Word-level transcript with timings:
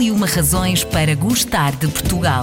E 0.00 0.10
uma 0.10 0.26
razões 0.26 0.82
para 0.82 1.14
gostar 1.14 1.76
de 1.76 1.86
Portugal. 1.86 2.42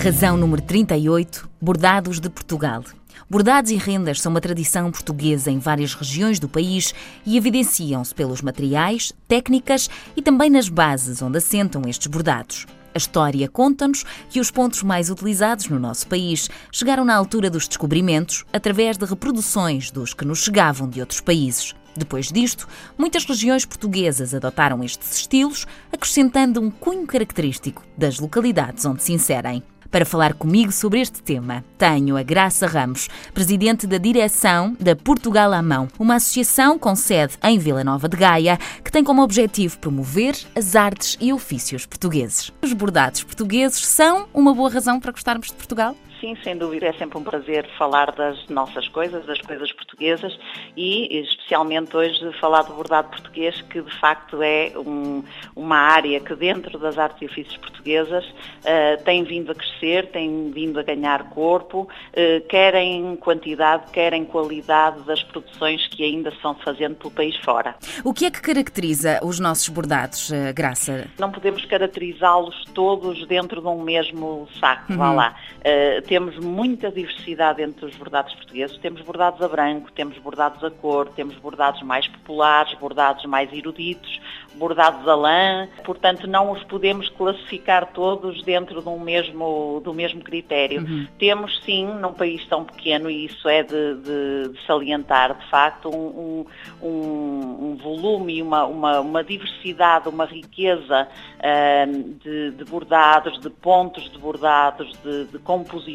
Razão 0.00 0.36
número 0.36 0.62
38: 0.62 1.48
Bordados 1.60 2.20
de 2.20 2.30
Portugal. 2.30 2.84
Bordados 3.28 3.72
e 3.72 3.74
rendas 3.74 4.20
são 4.20 4.30
uma 4.30 4.40
tradição 4.40 4.92
portuguesa 4.92 5.50
em 5.50 5.58
várias 5.58 5.92
regiões 5.92 6.38
do 6.38 6.48
país 6.48 6.94
e 7.26 7.36
evidenciam-se 7.36 8.14
pelos 8.14 8.40
materiais, 8.40 9.12
técnicas 9.26 9.90
e 10.16 10.22
também 10.22 10.48
nas 10.48 10.68
bases 10.68 11.20
onde 11.20 11.38
assentam 11.38 11.82
estes 11.88 12.06
bordados. 12.06 12.66
A 12.94 12.98
história 12.98 13.48
conta-nos 13.48 14.04
que 14.30 14.38
os 14.38 14.52
pontos 14.52 14.84
mais 14.84 15.10
utilizados 15.10 15.68
no 15.68 15.80
nosso 15.80 16.06
país 16.06 16.48
chegaram 16.70 17.04
na 17.04 17.16
altura 17.16 17.50
dos 17.50 17.66
descobrimentos 17.66 18.44
através 18.52 18.96
de 18.96 19.04
reproduções 19.04 19.90
dos 19.90 20.14
que 20.14 20.24
nos 20.24 20.44
chegavam 20.44 20.88
de 20.88 21.00
outros 21.00 21.20
países. 21.20 21.74
Depois 21.96 22.32
disto, 22.32 22.68
muitas 22.98 23.24
regiões 23.24 23.64
portuguesas 23.64 24.34
adotaram 24.34 24.82
estes 24.82 25.18
estilos, 25.18 25.66
acrescentando 25.92 26.60
um 26.60 26.70
cunho 26.70 27.06
característico 27.06 27.82
das 27.96 28.18
localidades 28.18 28.84
onde 28.84 29.02
se 29.02 29.12
inserem. 29.12 29.62
Para 29.94 30.04
falar 30.04 30.34
comigo 30.34 30.72
sobre 30.72 31.00
este 31.00 31.22
tema, 31.22 31.64
tenho 31.78 32.16
a 32.16 32.22
Graça 32.24 32.66
Ramos, 32.66 33.08
presidente 33.32 33.86
da 33.86 33.96
direção 33.96 34.76
da 34.80 34.96
Portugal 34.96 35.52
à 35.52 35.62
Mão, 35.62 35.86
uma 35.96 36.16
associação 36.16 36.76
com 36.76 36.96
sede 36.96 37.34
em 37.44 37.60
Vila 37.60 37.84
Nova 37.84 38.08
de 38.08 38.16
Gaia, 38.16 38.58
que 38.82 38.90
tem 38.90 39.04
como 39.04 39.22
objetivo 39.22 39.78
promover 39.78 40.36
as 40.56 40.74
artes 40.74 41.16
e 41.20 41.32
ofícios 41.32 41.86
portugueses. 41.86 42.50
Os 42.60 42.72
bordados 42.72 43.22
portugueses 43.22 43.86
são 43.86 44.26
uma 44.34 44.52
boa 44.52 44.68
razão 44.68 44.98
para 44.98 45.12
gostarmos 45.12 45.46
de 45.46 45.54
Portugal? 45.54 45.96
Sim, 46.24 46.36
sem 46.42 46.56
dúvida. 46.56 46.86
É 46.86 46.92
sempre 46.94 47.18
um 47.18 47.22
prazer 47.22 47.68
falar 47.76 48.10
das 48.12 48.48
nossas 48.48 48.88
coisas, 48.88 49.26
das 49.26 49.38
coisas 49.42 49.70
portuguesas 49.72 50.38
e 50.74 51.20
especialmente 51.20 51.94
hoje 51.94 52.18
falar 52.40 52.62
do 52.62 52.72
bordado 52.72 53.10
português, 53.10 53.60
que 53.62 53.82
de 53.82 54.00
facto 54.00 54.42
é 54.42 54.72
um, 54.76 55.22
uma 55.54 55.76
área 55.76 56.18
que 56.20 56.34
dentro 56.34 56.78
das 56.78 56.96
artes 56.96 57.20
e 57.20 57.26
ofícios 57.26 57.56
portuguesas 57.58 58.24
uh, 58.24 59.04
tem 59.04 59.22
vindo 59.24 59.52
a 59.52 59.54
crescer, 59.54 60.06
tem 60.06 60.50
vindo 60.50 60.80
a 60.80 60.82
ganhar 60.82 61.28
corpo, 61.30 61.82
uh, 61.82 62.48
quer 62.48 62.74
em 62.76 63.16
quantidade, 63.16 63.90
quer 63.92 64.14
em 64.14 64.24
qualidade 64.24 65.02
das 65.02 65.22
produções 65.22 65.86
que 65.88 66.02
ainda 66.02 66.30
se 66.30 66.42
vão 66.42 66.54
fazendo 66.54 66.94
pelo 66.94 67.10
país 67.10 67.36
fora. 67.36 67.74
O 68.02 68.14
que 68.14 68.24
é 68.24 68.30
que 68.30 68.40
caracteriza 68.40 69.20
os 69.22 69.38
nossos 69.38 69.68
bordados, 69.68 70.30
uh, 70.30 70.54
Graça? 70.54 71.06
Não 71.18 71.30
podemos 71.30 71.64
caracterizá-los 71.66 72.64
todos 72.72 73.26
dentro 73.26 73.60
de 73.60 73.66
um 73.66 73.82
mesmo 73.82 74.48
saco, 74.58 74.92
uhum. 74.92 74.98
vá 74.98 75.12
lá. 75.12 75.36
Uh, 75.58 76.02
temos 76.14 76.38
muita 76.38 76.92
diversidade 76.92 77.60
entre 77.60 77.86
os 77.86 77.96
bordados 77.96 78.32
portugueses. 78.34 78.78
Temos 78.78 79.00
bordados 79.00 79.42
a 79.42 79.48
branco, 79.48 79.90
temos 79.90 80.16
bordados 80.18 80.62
a 80.62 80.70
cor, 80.70 81.08
temos 81.08 81.34
bordados 81.38 81.82
mais 81.82 82.06
populares, 82.06 82.72
bordados 82.78 83.24
mais 83.24 83.52
eruditos, 83.52 84.20
bordados 84.54 85.08
a 85.08 85.14
lã. 85.16 85.68
Portanto, 85.84 86.28
não 86.28 86.52
os 86.52 86.62
podemos 86.62 87.08
classificar 87.08 87.92
todos 87.92 88.44
dentro 88.44 88.80
de 88.80 88.88
um 88.88 89.00
mesmo, 89.00 89.80
do 89.82 89.92
mesmo 89.92 90.22
critério. 90.22 90.82
Uhum. 90.82 91.04
Temos, 91.18 91.60
sim, 91.64 91.84
num 91.84 92.12
país 92.12 92.46
tão 92.46 92.64
pequeno, 92.64 93.10
e 93.10 93.24
isso 93.24 93.48
é 93.48 93.64
de, 93.64 93.94
de, 93.96 94.48
de 94.52 94.66
salientar, 94.68 95.36
de 95.36 95.50
facto, 95.50 95.88
um, 95.88 96.46
um, 96.80 96.88
um 96.90 97.76
volume, 97.82 98.40
uma, 98.40 98.64
uma, 98.66 99.00
uma, 99.00 99.24
diversidade, 99.24 100.08
uma 100.08 100.26
riqueza 100.26 101.08
uh, 101.08 102.02
de, 102.22 102.52
de, 102.52 102.64
bordados, 102.64 103.40
de 103.40 103.50
pontos 103.50 104.08
de 104.12 104.18
bordados, 104.18 104.92
de, 105.02 105.24
de 105.24 105.38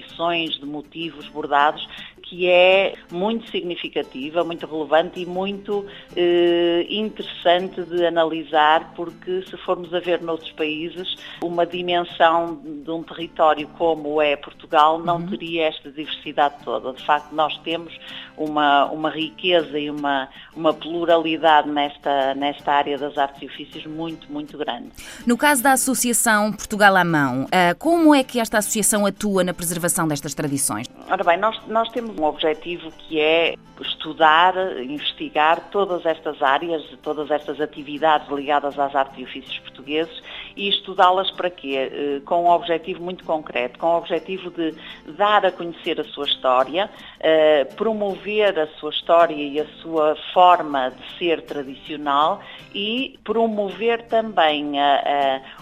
composições 0.10 0.58
de 0.60 0.66
motivos 0.66 1.28
bordados 1.30 1.88
que 2.30 2.48
é 2.48 2.94
muito 3.12 3.50
significativa, 3.50 4.44
muito 4.44 4.68
relevante 4.68 5.20
e 5.20 5.26
muito 5.26 5.84
eh, 6.16 6.86
interessante 6.88 7.82
de 7.82 8.06
analisar, 8.06 8.94
porque 8.96 9.44
se 9.50 9.58
formos 9.58 9.92
a 9.96 10.00
ver 10.00 10.22
noutros 10.22 10.52
países, 10.52 11.16
uma 11.42 11.66
dimensão 11.66 12.62
de 12.64 12.92
um 12.92 13.02
território 13.02 13.68
como 13.80 14.22
é 14.22 14.36
Portugal 14.36 15.00
não 15.00 15.16
uhum. 15.16 15.28
teria 15.28 15.70
esta 15.70 15.92
diversidade 15.92 16.56
toda. 16.64 16.94
De 16.94 17.04
facto, 17.04 17.34
nós 17.34 17.58
temos 17.60 17.98
uma, 18.38 18.86
uma 18.86 19.10
riqueza 19.10 19.80
e 19.80 19.90
uma, 19.90 20.30
uma 20.56 20.72
pluralidade 20.72 21.68
nesta, 21.68 22.36
nesta 22.36 22.72
área 22.72 22.98
das 22.98 23.18
artes 23.18 23.42
e 23.42 23.46
ofícios 23.48 23.88
muito, 23.88 24.32
muito 24.32 24.56
grande. 24.56 24.92
No 25.26 25.36
caso 25.36 25.64
da 25.64 25.72
Associação 25.72 26.54
Portugal 26.54 26.96
à 26.96 27.04
Mão, 27.04 27.48
eh, 27.52 27.74
como 27.74 28.14
é 28.14 28.24
que 28.24 28.40
esta 28.40 28.60
associação 28.60 29.06
atua 29.06 29.44
na 29.44 29.54
preservação 29.54 30.08
destas 30.08 30.36
tradições? 30.36 30.88
Ora 31.10 31.24
bem, 31.24 31.38
nós, 31.38 31.60
nós 31.68 31.90
temos 31.90 32.19
um 32.20 32.26
objetivo 32.26 32.92
que 32.92 33.20
é 33.20 33.56
estudar, 33.82 34.54
investigar 34.82 35.70
todas 35.72 36.06
estas 36.06 36.42
áreas, 36.42 36.84
todas 37.02 37.32
estas 37.32 37.62
atividades 37.62 38.30
ligadas 38.30 38.78
às 38.78 38.94
artes 38.94 39.18
e 39.20 39.24
ofícios 39.24 39.58
portugueses 39.60 40.22
e 40.56 40.68
estudá-las 40.68 41.32
para 41.32 41.50
quê? 41.50 41.90
Eh, 41.92 42.22
com 42.26 42.44
um 42.44 42.50
objetivo 42.50 43.02
muito 43.02 43.24
concreto, 43.24 43.80
com 43.80 43.88
o 43.88 43.98
objetivo 43.98 44.52
de 44.52 44.76
dar 45.16 45.46
a 45.46 45.52
conhecer 45.52 46.00
a 46.00 46.04
sua 46.04 46.26
história, 46.26 46.90
eh, 47.22 47.64
promover 47.78 48.60
a 48.60 48.68
sua 48.80 48.90
história 48.90 49.36
e 49.36 49.60
a 49.60 49.66
sua 49.82 50.18
forma 50.34 50.90
de 50.90 51.18
ser 51.18 51.44
tradicional 51.44 52.42
e 52.76 53.18
promover 53.24 54.08
também 54.08 54.74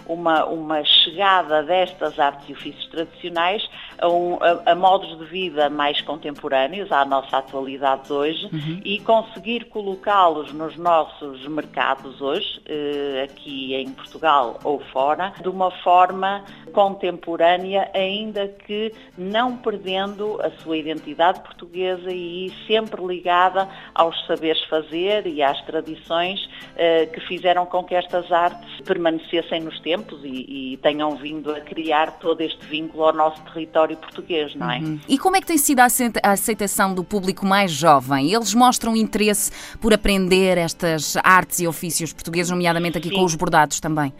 uma, 0.06 0.44
uma 0.44 0.84
chegada 0.84 1.62
destas 1.62 2.18
artes 2.18 2.48
e 2.48 2.52
ofícios 2.52 2.86
tradicionais 2.88 3.68
um, 4.02 4.38
a, 4.40 4.72
a 4.72 4.74
modos 4.74 5.18
de 5.18 5.24
vida 5.24 5.68
mais 5.68 6.00
contemporâneos, 6.00 6.90
à 6.92 7.04
nossa 7.04 7.38
atualidade 7.38 8.04
de 8.04 8.12
hoje 8.12 8.48
uhum. 8.52 8.80
e 8.84 8.98
conseguir 9.00 9.66
colocá-los 9.66 10.52
nos 10.52 10.76
nossos 10.76 11.46
mercados 11.48 12.20
hoje, 12.20 12.60
eh, 12.66 13.24
aqui 13.24 13.74
em 13.74 13.90
Portugal 13.90 14.58
ou 14.64 14.80
fora, 14.92 15.32
de 15.40 15.48
uma 15.48 15.70
forma 15.82 16.44
contemporânea, 16.72 17.90
ainda 17.94 18.48
que 18.48 18.92
não 19.16 19.56
perdendo 19.56 20.40
a 20.42 20.50
sua 20.62 20.76
identidade 20.76 21.40
portuguesa 21.40 22.10
e 22.10 22.52
sempre 22.66 23.04
ligada 23.04 23.68
aos 23.94 24.26
saberes 24.26 24.62
fazer 24.64 25.26
e 25.26 25.42
às 25.42 25.60
tradições 25.62 26.48
eh, 26.76 27.06
que 27.06 27.20
fizeram 27.20 27.66
com 27.66 27.82
que 27.84 27.94
estas 27.94 28.30
artes 28.30 28.80
permanecessem 28.82 29.60
nos 29.60 29.78
tempos 29.80 30.20
e, 30.24 30.72
e, 30.72 30.76
tenham 30.78 31.16
vindo 31.16 31.50
a 31.50 31.60
criar 31.60 32.18
todo 32.18 32.40
este 32.40 32.64
vínculo 32.66 33.04
ao 33.04 33.12
nosso 33.12 33.42
território 33.44 33.87
português, 33.96 34.54
não 34.54 34.70
é? 34.70 34.78
Uhum. 34.78 35.00
E 35.08 35.18
como 35.18 35.36
é 35.36 35.40
que 35.40 35.46
tem 35.46 35.58
sido 35.58 35.80
a 35.80 35.86
aceitação 36.32 36.94
do 36.94 37.04
público 37.04 37.46
mais 37.46 37.72
jovem. 37.72 38.32
Eles 38.32 38.54
mostram 38.54 38.96
interesse 38.96 39.50
por 39.78 39.92
aprender 39.92 40.58
estas 40.58 41.16
artes 41.22 41.60
e 41.60 41.66
ofícios 41.66 42.12
portugueses, 42.12 42.50
nomeadamente 42.50 42.98
aqui 42.98 43.08
Sim. 43.08 43.16
com 43.16 43.24
os 43.24 43.34
bordados 43.34 43.80
também. 43.80 44.12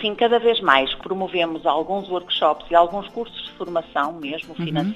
Sim, 0.00 0.14
cada 0.14 0.38
vez 0.38 0.60
mais 0.60 0.94
promovemos 0.94 1.66
alguns 1.66 2.08
workshops 2.08 2.70
e 2.70 2.74
alguns 2.74 3.08
cursos 3.08 3.44
de 3.44 3.52
formação 3.52 4.12
mesmo 4.12 4.54
uhum. 4.58 4.94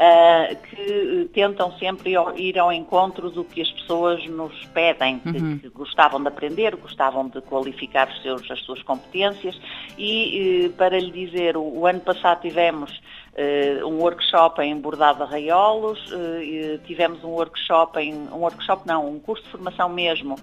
Uh, 0.00 0.56
que 0.62 1.28
tentam 1.34 1.72
sempre 1.78 2.14
ir 2.36 2.58
ao 2.58 2.72
encontro 2.72 3.30
do 3.30 3.44
que 3.44 3.60
as 3.60 3.70
pessoas 3.70 4.26
nos 4.26 4.64
pedem, 4.66 5.20
uhum. 5.26 5.58
que, 5.58 5.58
que, 5.60 5.68
gostavam 5.68 6.20
de 6.20 6.28
aprender, 6.28 6.74
gostavam 6.76 7.28
de 7.28 7.40
qualificar 7.42 8.08
os 8.08 8.22
seus, 8.22 8.50
as 8.50 8.60
suas 8.60 8.82
competências 8.82 9.60
e, 9.98 10.66
uh, 10.66 10.72
para 10.72 10.98
lhe 10.98 11.10
dizer, 11.10 11.56
o, 11.56 11.62
o 11.62 11.86
ano 11.86 12.00
passado 12.00 12.40
tivemos 12.40 12.90
uh, 12.90 13.86
um 13.86 13.98
workshop 13.98 14.62
em 14.62 14.74
bordado 14.80 15.22
arraiolos, 15.22 16.00
uh, 16.12 16.78
tivemos 16.86 17.22
um 17.22 17.28
workshop 17.28 18.00
em, 18.00 18.14
um 18.14 18.38
workshop 18.38 18.86
não, 18.86 19.06
um 19.06 19.20
curso 19.20 19.44
de 19.44 19.50
formação 19.50 19.88
mesmo, 19.88 20.36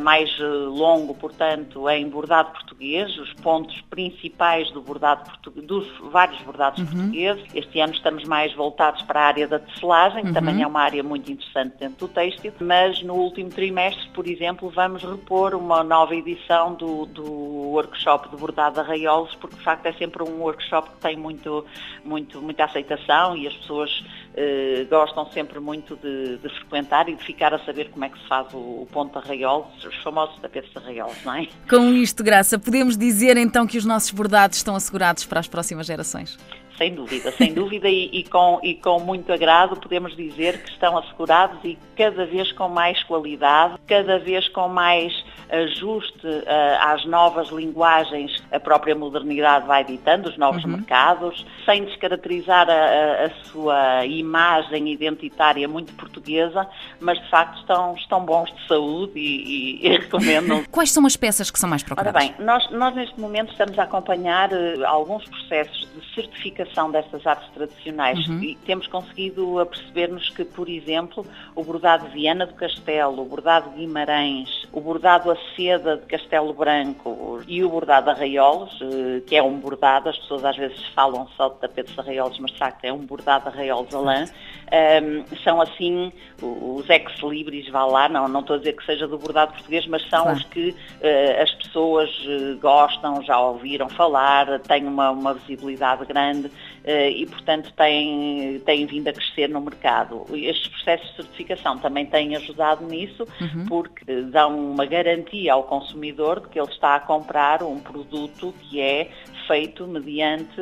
mais 0.00 0.30
longo, 0.38 1.14
portanto, 1.14 1.90
em 1.90 2.08
bordado 2.08 2.52
português, 2.52 3.14
os 3.18 3.34
pontos 3.34 3.78
principais 3.90 4.70
do 4.70 4.80
bordado 4.80 5.30
dos 5.56 5.86
vários 6.10 6.40
bordados 6.40 6.78
uhum. 6.78 6.86
portugueses. 6.86 7.44
Este 7.54 7.78
ano 7.80 7.92
estamos 7.92 8.24
mais 8.24 8.54
voltados 8.54 8.77
para 8.78 9.20
a 9.20 9.24
área 9.24 9.48
da 9.48 9.58
tecelagem, 9.58 10.22
que 10.22 10.28
uhum. 10.28 10.34
também 10.34 10.62
é 10.62 10.66
uma 10.66 10.80
área 10.80 11.02
muito 11.02 11.30
interessante 11.30 11.76
dentro 11.78 12.06
do 12.06 12.08
têxtil, 12.08 12.52
mas 12.60 13.02
no 13.02 13.14
último 13.14 13.50
trimestre, 13.50 14.08
por 14.14 14.26
exemplo, 14.26 14.70
vamos 14.70 15.02
repor 15.02 15.54
uma 15.54 15.82
nova 15.82 16.14
edição 16.14 16.74
do, 16.74 17.06
do 17.06 17.24
workshop 17.24 18.28
de 18.30 18.36
bordado 18.36 18.80
arraiolos, 18.80 19.34
porque 19.34 19.56
de 19.56 19.62
facto 19.62 19.86
é 19.86 19.92
sempre 19.92 20.22
um 20.22 20.40
workshop 20.40 20.90
que 20.90 20.96
tem 20.98 21.16
muito 21.16 21.64
muito, 22.04 22.40
muita 22.40 22.64
aceitação 22.64 23.36
e 23.36 23.46
as 23.46 23.54
pessoas 23.54 24.04
eh, 24.34 24.86
gostam 24.88 25.30
sempre 25.32 25.58
muito 25.58 25.96
de, 25.96 26.38
de, 26.38 26.48
frequentar 26.48 27.08
e 27.08 27.16
de 27.16 27.24
ficar 27.24 27.52
a 27.52 27.58
saber 27.64 27.90
como 27.90 28.04
é 28.04 28.08
que 28.08 28.18
se 28.18 28.28
faz 28.28 28.46
o, 28.54 28.82
o 28.82 28.88
ponto 28.90 29.12
de 29.12 29.24
arraiolos, 29.24 29.84
os 29.84 29.96
famosos 30.02 30.38
tapetes 30.40 30.70
de 30.70 30.78
arraiolos, 30.78 31.16
não 31.24 31.34
é? 31.34 31.48
Com 31.68 31.92
isto, 31.92 32.22
Graça, 32.22 32.58
podemos 32.58 32.96
dizer 32.96 33.36
então 33.36 33.66
que 33.66 33.76
os 33.76 33.84
nossos 33.84 34.10
bordados 34.10 34.58
estão 34.58 34.74
assegurados 34.76 35.24
para 35.24 35.40
as 35.40 35.48
próximas 35.48 35.86
gerações? 35.86 36.38
Sem 36.78 36.94
dúvida, 36.94 37.32
sem 37.32 37.52
dúvida, 37.52 37.88
e, 37.88 38.08
e, 38.12 38.24
com, 38.24 38.60
e 38.62 38.74
com 38.74 39.00
muito 39.00 39.32
agrado 39.32 39.76
podemos 39.76 40.16
dizer 40.16 40.62
que 40.62 40.70
estão 40.70 40.96
assegurados 40.96 41.58
e 41.64 41.76
cada 41.96 42.24
vez 42.24 42.52
com 42.52 42.68
mais 42.68 43.02
qualidade, 43.02 43.74
cada 43.86 44.18
vez 44.20 44.48
com 44.48 44.68
mais 44.68 45.12
ajuste 45.50 46.26
uh, 46.26 46.44
às 46.80 47.04
novas 47.06 47.48
linguagens, 47.48 48.42
a 48.52 48.60
própria 48.60 48.94
modernidade 48.94 49.66
vai 49.66 49.82
ditando, 49.82 50.28
os 50.28 50.36
novos 50.36 50.62
uhum. 50.62 50.72
mercados, 50.72 51.44
sem 51.64 51.84
descaracterizar 51.84 52.68
a, 52.68 53.24
a, 53.24 53.30
sua 53.46 54.06
imagem 54.06 54.92
identitária 54.92 55.66
muito 55.66 55.92
portuguesa, 55.94 56.68
mas 57.00 57.18
de 57.18 57.28
facto 57.30 57.58
estão, 57.58 57.94
estão 57.94 58.24
bons 58.24 58.54
de 58.54 58.68
saúde 58.68 59.18
e, 59.18 59.80
e, 59.80 59.86
e 59.86 59.98
recomendo. 59.98 60.64
Quais 60.70 60.92
são 60.92 61.04
as 61.06 61.16
peças 61.16 61.50
que 61.50 61.58
são 61.58 61.68
mais 61.68 61.82
procuradas? 61.82 62.14
Ora 62.14 62.34
bem, 62.36 62.46
nós, 62.46 62.70
nós 62.70 62.94
neste 62.94 63.18
momento 63.18 63.50
estamos 63.50 63.78
a 63.78 63.84
acompanhar 63.84 64.52
uh, 64.52 64.86
alguns 64.86 65.24
processos 65.24 65.88
de 65.94 66.14
certificação 66.14 66.67
destas 66.90 67.26
artes 67.26 67.48
tradicionais 67.50 68.26
uhum. 68.28 68.42
e 68.42 68.54
temos 68.56 68.86
conseguido 68.86 69.58
aperceber-nos 69.58 70.30
que, 70.30 70.44
por 70.44 70.68
exemplo, 70.68 71.26
o 71.54 71.62
bordado 71.62 72.06
de 72.06 72.14
Viana 72.14 72.46
do 72.46 72.54
Castelo, 72.54 73.22
o 73.22 73.24
bordado 73.24 73.70
de 73.70 73.76
Guimarães, 73.76 74.66
o 74.72 74.80
bordado 74.80 75.30
a 75.30 75.36
seda 75.56 75.96
de 75.96 76.06
Castelo 76.06 76.52
Branco 76.52 77.40
e 77.46 77.64
o 77.64 77.68
bordado 77.68 78.10
arraiolos, 78.10 78.80
uh, 78.80 79.20
que 79.26 79.36
é 79.36 79.42
um 79.42 79.58
bordado, 79.58 80.08
as 80.08 80.18
pessoas 80.18 80.44
às 80.44 80.56
vezes 80.56 80.86
falam 80.94 81.26
só 81.36 81.48
de 81.48 81.58
tapetes 81.58 81.98
arraiolos, 81.98 82.38
mas 82.38 82.52
de 82.52 82.58
facto 82.58 82.84
é 82.84 82.92
um 82.92 83.04
bordado 83.04 83.48
arraiolos 83.48 83.94
a 83.94 84.00
lã, 84.00 84.24
um, 84.24 85.36
são 85.42 85.60
assim 85.60 86.12
os 86.40 86.88
ex-libris, 86.88 87.68
vá 87.70 87.84
lá, 87.84 88.08
não, 88.08 88.28
não 88.28 88.40
estou 88.40 88.56
a 88.56 88.58
dizer 88.58 88.74
que 88.74 88.84
seja 88.84 89.08
do 89.08 89.18
bordado 89.18 89.52
português, 89.52 89.86
mas 89.86 90.02
são 90.08 90.24
claro. 90.24 90.38
os 90.38 90.44
que 90.44 90.70
uh, 90.70 91.42
as 91.42 91.52
pessoas 91.54 92.10
uh, 92.26 92.58
gostam, 92.60 93.22
já 93.22 93.38
ouviram 93.40 93.88
falar, 93.88 94.60
têm 94.60 94.86
uma, 94.86 95.10
uma 95.10 95.34
visibilidade 95.34 96.04
grande 96.06 96.50
e, 96.84 97.26
portanto, 97.26 97.72
têm, 97.76 98.60
têm 98.64 98.86
vindo 98.86 99.08
a 99.08 99.12
crescer 99.12 99.48
no 99.48 99.60
mercado. 99.60 100.24
Estes 100.32 100.68
processos 100.68 101.08
de 101.10 101.16
certificação 101.16 101.78
também 101.78 102.06
têm 102.06 102.36
ajudado 102.36 102.86
nisso, 102.86 103.24
uhum. 103.40 103.66
porque 103.66 104.22
dão 104.22 104.72
uma 104.72 104.86
garantia 104.86 105.52
ao 105.52 105.64
consumidor 105.64 106.40
de 106.40 106.48
que 106.48 106.60
ele 106.60 106.70
está 106.70 106.94
a 106.94 107.00
comprar 107.00 107.62
um 107.62 107.78
produto 107.78 108.54
que 108.62 108.80
é 108.80 109.10
feito 109.46 109.86
mediante 109.86 110.60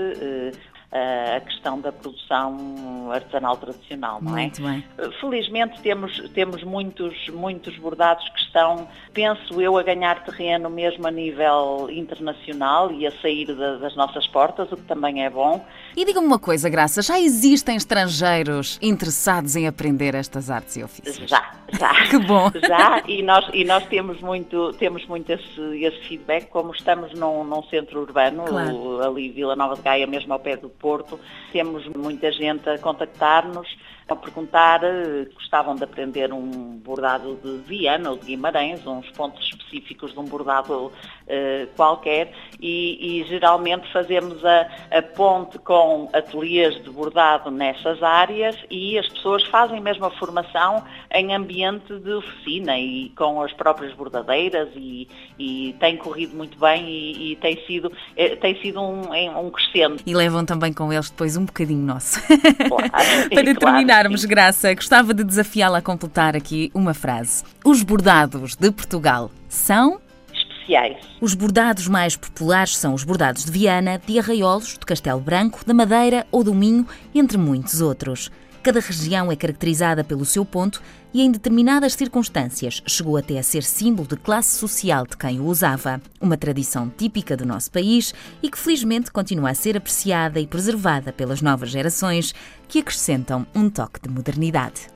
a 1.36 1.40
questão 1.40 1.80
da 1.80 1.92
produção 1.92 3.10
artesanal 3.12 3.56
tradicional, 3.56 4.22
não 4.22 4.36
é? 4.36 4.42
Muito 4.42 4.62
bem. 4.62 4.84
Felizmente 5.20 5.80
temos, 5.82 6.18
temos 6.30 6.62
muitos, 6.62 7.28
muitos 7.28 7.76
bordados 7.76 8.26
que 8.30 8.38
estão, 8.56 8.88
penso 9.12 9.60
eu, 9.60 9.76
a 9.76 9.82
ganhar 9.82 10.24
terreno 10.24 10.70
mesmo 10.70 11.06
a 11.06 11.10
nível 11.10 11.88
internacional 11.90 12.90
e 12.90 13.06
a 13.06 13.12
sair 13.20 13.46
de, 13.46 13.54
das 13.54 13.94
nossas 13.94 14.26
portas, 14.26 14.72
o 14.72 14.76
que 14.76 14.82
também 14.84 15.24
é 15.24 15.28
bom. 15.28 15.64
E 15.94 16.04
diga-me 16.04 16.26
uma 16.26 16.38
coisa, 16.38 16.68
Graça, 16.70 17.02
já 17.02 17.20
existem 17.20 17.76
estrangeiros 17.76 18.78
interessados 18.80 19.54
em 19.56 19.66
aprender 19.66 20.14
estas 20.14 20.50
artes 20.50 20.76
e 20.76 20.82
ofícios? 20.82 21.28
Já, 21.28 21.52
já. 21.78 21.92
que 22.08 22.18
bom. 22.18 22.50
Já, 22.66 23.02
e 23.06 23.22
nós, 23.22 23.48
e 23.52 23.64
nós 23.64 23.84
temos 23.86 24.20
muito, 24.20 24.72
temos 24.74 25.04
muito 25.06 25.30
esse, 25.30 25.84
esse 25.84 25.98
feedback, 26.08 26.48
como 26.48 26.72
estamos 26.72 27.12
num, 27.12 27.44
num 27.44 27.62
centro 27.64 28.00
urbano, 28.00 28.44
claro. 28.44 29.02
ali 29.02 29.30
Vila 29.30 29.54
Nova 29.54 29.74
de 29.74 29.82
Gaia, 29.82 30.06
mesmo 30.06 30.32
ao 30.32 30.38
pé 30.38 30.56
do 30.56 30.68
Porto, 30.68 31.18
temos 31.52 31.86
muita 31.88 32.32
gente 32.32 32.68
a 32.68 32.78
contactar-nos 32.78 33.68
a 34.08 34.14
perguntar, 34.14 34.84
eh, 34.84 35.26
gostavam 35.34 35.74
de 35.74 35.82
aprender 35.82 36.32
um 36.32 36.78
bordado 36.78 37.38
de 37.42 37.58
Viana 37.66 38.10
ou 38.10 38.16
de 38.16 38.26
Guimarães, 38.26 38.86
uns 38.86 39.10
pontos 39.10 39.44
específicos 39.44 40.12
de 40.12 40.20
um 40.20 40.24
bordado 40.24 40.86
uh, 40.86 41.66
qualquer, 41.74 42.32
e, 42.60 43.20
e, 43.20 43.24
geralmente 43.24 43.90
fazemos 43.92 44.44
a, 44.44 44.68
a, 44.92 45.02
ponte 45.02 45.58
com 45.58 46.08
ateliês 46.12 46.80
de 46.84 46.90
bordado 46.90 47.50
nessas 47.50 48.00
áreas 48.02 48.56
e 48.70 48.96
as 48.96 49.08
pessoas 49.08 49.42
fazem 49.44 49.80
mesmo 49.80 50.04
a 50.04 50.10
formação 50.12 50.84
em 51.12 51.34
ambiente 51.34 51.98
de 51.98 52.12
oficina 52.12 52.78
e 52.78 53.10
com 53.16 53.42
as 53.42 53.52
próprias 53.52 53.92
bordadeiras 53.94 54.68
e, 54.76 55.08
e 55.38 55.74
tem 55.80 55.96
corrido 55.96 56.36
muito 56.36 56.58
bem 56.58 56.88
e, 56.88 57.32
e 57.32 57.36
tem 57.36 57.56
sido, 57.66 57.92
eh, 58.16 58.36
tem 58.36 58.60
sido 58.62 58.80
um, 58.80 59.02
um 59.38 59.50
crescendo. 59.50 59.96
E 60.06 60.14
levam 60.14 60.44
também 60.44 60.72
com 60.72 60.92
eles 60.92 61.10
depois 61.10 61.36
um 61.36 61.44
bocadinho 61.44 61.84
nosso. 61.84 62.20
Claro, 62.26 62.90
Para 63.34 63.54
terminar, 63.54 63.95
terminarmos, 63.96 64.24
Graça, 64.26 64.74
gostava 64.74 65.14
de 65.14 65.24
desafiá-la 65.24 65.78
a 65.78 65.82
completar 65.82 66.36
aqui 66.36 66.70
uma 66.74 66.92
frase. 66.92 67.42
Os 67.64 67.82
bordados 67.82 68.54
de 68.54 68.70
Portugal 68.70 69.30
são 69.48 69.98
especiais. 70.32 70.98
Os 71.18 71.34
bordados 71.34 71.88
mais 71.88 72.14
populares 72.14 72.76
são 72.76 72.92
os 72.92 73.04
bordados 73.04 73.44
de 73.46 73.50
Viana, 73.50 74.00
de 74.04 74.18
Arraiolos, 74.18 74.74
de 74.74 74.84
Castelo 74.84 75.20
Branco, 75.20 75.64
da 75.64 75.72
Madeira 75.72 76.26
ou 76.30 76.44
do 76.44 76.54
Minho, 76.54 76.86
entre 77.14 77.38
muitos 77.38 77.80
outros. 77.80 78.30
Cada 78.66 78.80
região 78.80 79.30
é 79.30 79.36
caracterizada 79.36 80.02
pelo 80.02 80.24
seu 80.24 80.44
ponto 80.44 80.82
e, 81.14 81.22
em 81.22 81.30
determinadas 81.30 81.92
circunstâncias, 81.92 82.82
chegou 82.84 83.16
até 83.16 83.38
a 83.38 83.42
ser 83.44 83.62
símbolo 83.62 84.08
de 84.08 84.16
classe 84.16 84.58
social 84.58 85.06
de 85.06 85.16
quem 85.16 85.38
o 85.38 85.44
usava. 85.44 86.02
Uma 86.20 86.36
tradição 86.36 86.90
típica 86.90 87.36
do 87.36 87.46
nosso 87.46 87.70
país 87.70 88.12
e 88.42 88.50
que, 88.50 88.58
felizmente, 88.58 89.12
continua 89.12 89.50
a 89.50 89.54
ser 89.54 89.76
apreciada 89.76 90.40
e 90.40 90.48
preservada 90.48 91.12
pelas 91.12 91.40
novas 91.40 91.70
gerações 91.70 92.34
que 92.66 92.80
acrescentam 92.80 93.46
um 93.54 93.70
toque 93.70 94.00
de 94.02 94.08
modernidade. 94.08 94.88